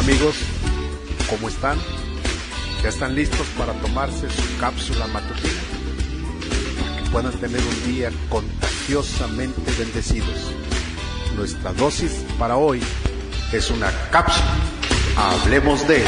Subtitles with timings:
[0.00, 0.34] amigos,
[1.28, 1.78] ¿cómo están?
[2.82, 5.60] ¿Ya están listos para tomarse su cápsula matutina?
[6.80, 10.52] Para que puedan tener un día contagiosamente bendecidos.
[11.36, 12.80] Nuestra dosis para hoy
[13.52, 14.46] es una cápsula.
[15.16, 16.02] Hablemos de...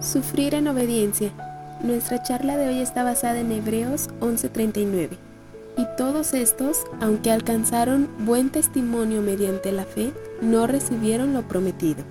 [0.00, 1.30] Sufrir en obediencia.
[1.80, 5.33] Nuestra charla de hoy está basada en Hebreos 11:39.
[5.76, 12.04] Y todos estos, aunque alcanzaron buen testimonio mediante la fe, no recibieron lo prometido.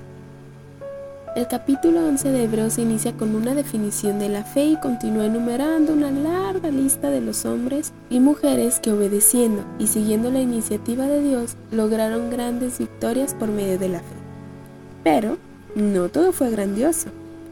[1.35, 5.93] El capítulo 11 de Hebreos inicia con una definición de la fe y continúa enumerando
[5.93, 11.23] una larga lista de los hombres y mujeres que obedeciendo y siguiendo la iniciativa de
[11.23, 14.15] Dios lograron grandes victorias por medio de la fe.
[15.03, 15.37] Pero
[15.73, 17.07] no todo fue grandioso,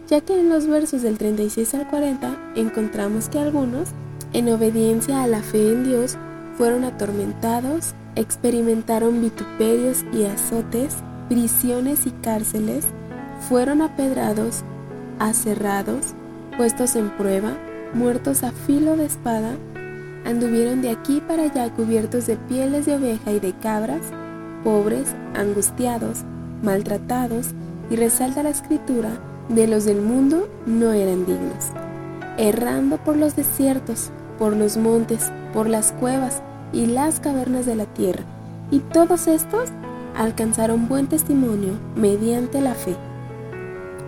[0.08, 3.90] ya que en los versos del 36 al 40 encontramos que algunos
[4.34, 6.18] en obediencia a la fe en Dios,
[6.58, 10.96] fueron atormentados, experimentaron vituperios y azotes,
[11.30, 12.86] prisiones y cárceles,
[13.48, 14.64] fueron apedrados,
[15.20, 16.14] aserrados,
[16.58, 17.54] puestos en prueba,
[17.94, 19.56] muertos a filo de espada,
[20.26, 24.02] anduvieron de aquí para allá cubiertos de pieles de oveja y de cabras,
[24.64, 26.20] pobres, angustiados,
[26.62, 27.48] maltratados,
[27.90, 29.10] y resalta la escritura,
[29.50, 31.72] de los del mundo no eran dignos,
[32.38, 34.12] errando por los desiertos,
[34.42, 36.42] por los montes, por las cuevas
[36.74, 38.24] y las cavernas de la tierra,
[38.72, 39.70] y todos estos
[40.18, 42.96] alcanzaron buen testimonio mediante la fe.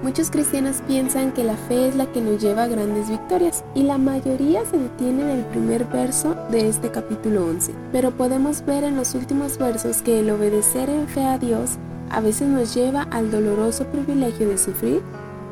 [0.02, 3.84] Muchos cristianos piensan que la fe es la que nos lleva a grandes victorias y
[3.84, 7.72] la mayoría se detiene en el primer verso de este capítulo 11.
[7.92, 11.78] Pero podemos ver en los últimos versos que el obedecer en fe a Dios
[12.10, 15.04] a veces nos lleva al doloroso privilegio de sufrir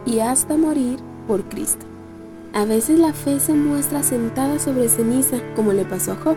[0.08, 1.91] y hasta morir por Cristo.
[2.54, 6.36] A veces la fe se muestra sentada sobre ceniza, como le pasó a Job,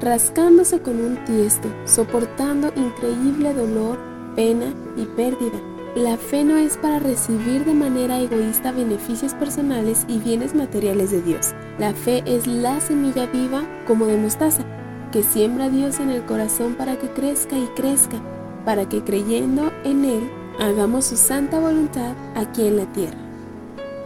[0.00, 3.98] rascándose con un tiesto, soportando increíble dolor,
[4.34, 5.60] pena y pérdida.
[5.94, 11.20] La fe no es para recibir de manera egoísta beneficios personales y bienes materiales de
[11.20, 11.54] Dios.
[11.78, 14.64] La fe es la semilla viva como de mostaza,
[15.12, 18.16] que siembra Dios en el corazón para que crezca y crezca,
[18.64, 23.21] para que creyendo en Él hagamos su santa voluntad aquí en la tierra.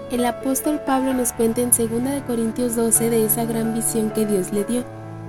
[0.08, 4.52] El apóstol Pablo nos cuenta en 2 Corintios 12 de esa gran visión que Dios
[4.52, 4.84] le dio,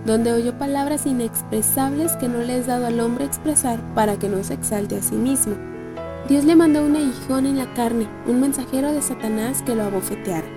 [0.06, 4.44] donde oyó palabras inexpresables que no le es dado al hombre expresar para que no
[4.44, 5.56] se exalte a sí mismo.
[6.30, 10.48] Dios le mandó un aguijón en la carne, un mensajero de Satanás que lo abofeteara.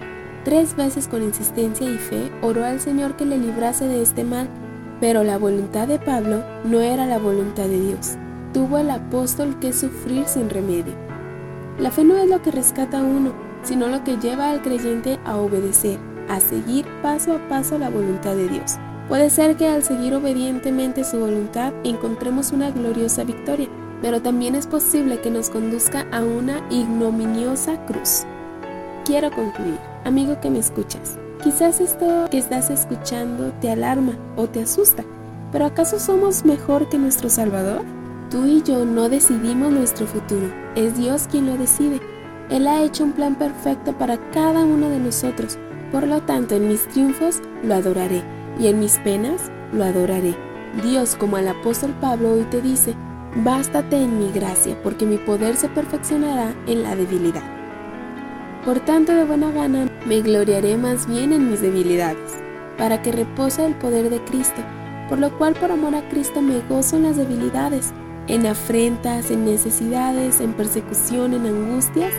[0.44, 4.50] Tres veces con insistencia y fe oró al Señor que le librase de este mal,
[5.00, 8.16] pero la voluntad de Pablo no era la voluntad de Dios.
[8.52, 10.92] Tuvo el apóstol que sufrir sin remedio.
[11.78, 15.19] La fe no es lo que rescata a uno, sino lo que lleva al creyente
[15.25, 15.98] a obedecer,
[16.28, 18.76] a seguir paso a paso la voluntad de Dios.
[19.09, 23.69] Puede ser que al seguir obedientemente su voluntad encontremos una gloriosa victoria,
[24.00, 28.25] pero también es posible que nos conduzca a una ignominiosa cruz.
[29.04, 31.19] Quiero concluir, amigo que me escuchas.
[31.43, 35.04] Quizás esto que estás escuchando te alarma o te asusta,
[35.50, 37.82] pero ¿acaso somos mejor que nuestro Salvador?
[38.31, 42.00] Tú y yo no decidimos nuestro futuro, es Dios quien lo decide.
[42.50, 45.56] Él ha hecho un plan perfecto para cada uno de nosotros.
[45.93, 48.22] Por lo tanto, en mis triunfos lo adoraré
[48.59, 50.34] y en mis penas lo adoraré.
[50.83, 52.94] Dios, como al apóstol Pablo hoy te dice,
[53.37, 57.43] bástate en mi gracia, porque mi poder se perfeccionará en la debilidad.
[58.65, 62.38] Por tanto, de buena gana me gloriaré más bien en mis debilidades,
[62.77, 64.61] para que repose el poder de Cristo,
[65.09, 67.93] por lo cual por amor a Cristo me gozo en las debilidades,
[68.28, 72.12] en afrentas, en necesidades, en persecución, en angustias,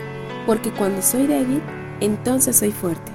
[0.46, 1.62] porque cuando soy débil,
[2.00, 3.12] entonces soy fuerte.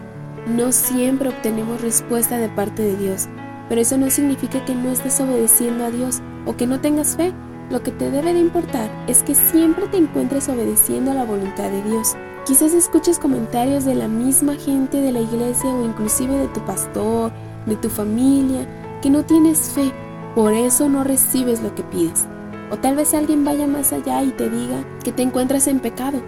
[0.48, 3.28] No siempre obtenemos respuesta de parte de Dios,
[3.68, 7.34] pero eso no significa que no estés obedeciendo a Dios o que no tengas fe.
[7.70, 11.70] Lo que te debe de importar es que siempre te encuentres obedeciendo a la voluntad
[11.70, 12.16] de Dios.
[12.46, 17.34] Quizás escuches comentarios de la misma gente de la iglesia o inclusive de tu pastor,
[17.66, 18.66] de tu familia,
[19.02, 19.92] que no tienes fe,
[20.34, 22.26] por eso no recibes lo que pides.
[22.72, 26.22] O tal vez alguien vaya más allá y te diga que te encuentras en pecado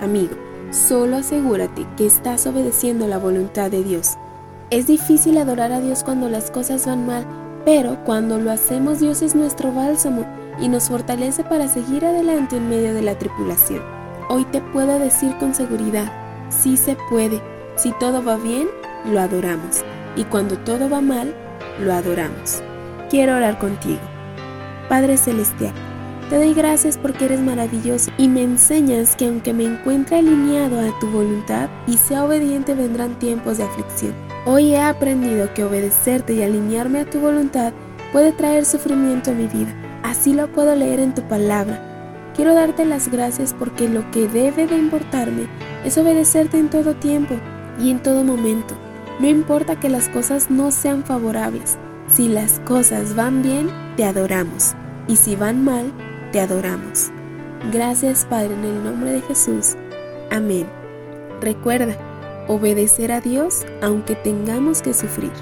[0.00, 0.34] Amigo,
[0.70, 4.16] solo asegúrate que estás obedeciendo la voluntad de Dios.
[4.70, 7.26] Es difícil adorar a Dios cuando las cosas van mal,
[7.64, 10.24] pero cuando lo hacemos Dios es nuestro bálsamo
[10.60, 13.82] y nos fortalece para seguir adelante en medio de la tripulación.
[14.28, 16.12] Hoy te puedo decir con seguridad,
[16.50, 17.40] sí se puede.
[17.76, 18.68] Si todo va bien,
[19.10, 19.82] lo adoramos.
[20.16, 21.34] Y cuando todo va mal,
[21.80, 22.62] lo adoramos.
[23.08, 24.00] Quiero orar contigo.
[24.88, 25.72] Padre Celestial,
[26.30, 30.96] te doy gracias porque eres maravilloso y me enseñas que aunque me encuentre alineado a
[31.00, 34.14] tu voluntad y sea obediente vendrán tiempos de aflicción.
[34.46, 37.72] Hoy he aprendido que obedecerte y alinearme a tu voluntad
[38.12, 39.74] puede traer sufrimiento a mi vida.
[40.04, 42.32] Así lo puedo leer en tu palabra.
[42.36, 45.48] Quiero darte las gracias porque lo que debe de importarme
[45.84, 47.34] es obedecerte en todo tiempo
[47.80, 48.76] y en todo momento.
[49.18, 51.76] No importa que las cosas no sean favorables.
[52.06, 54.76] Si las cosas van bien, te adoramos.
[55.08, 55.92] Y si van mal,
[56.32, 57.10] te adoramos.
[57.72, 59.76] Gracias Padre en el nombre de Jesús.
[60.30, 60.66] Amén.
[61.40, 61.96] Recuerda,
[62.48, 65.32] obedecer a Dios aunque tengamos que sufrir.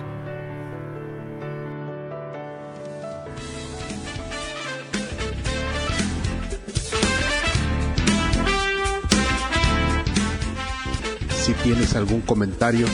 [11.36, 12.86] Si tienes algún comentario,